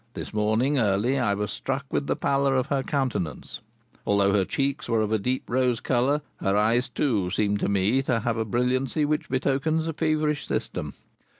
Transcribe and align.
This 0.15 0.33
morning 0.33 0.79
early 0.79 1.19
I 1.19 1.35
was 1.35 1.51
struck 1.51 1.85
with 1.91 2.07
the 2.07 2.15
pallor 2.15 2.55
of 2.55 2.65
her 2.69 2.81
countenance, 2.81 3.59
although 4.03 4.33
her 4.33 4.45
cheeks 4.45 4.89
were 4.89 5.01
of 5.03 5.11
a 5.11 5.19
deep 5.19 5.47
rose 5.47 5.79
colour; 5.79 6.21
her 6.37 6.57
eyes, 6.57 6.89
too, 6.89 7.29
seem 7.29 7.57
to 7.57 7.69
me 7.69 8.01
to 8.01 8.21
have 8.21 8.37
a 8.37 8.43
brilliancy 8.43 9.05
which 9.05 9.29
betokens 9.29 9.85
a 9.85 9.93
feverish 9.93 10.47
system. 10.47 10.93